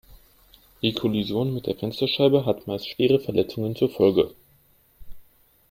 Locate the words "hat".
2.47-2.65